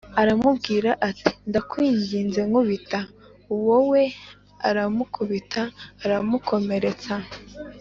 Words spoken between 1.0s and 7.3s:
ati “Ndakwinginze nkubita” Uwo we aramukubita aramukomeretsa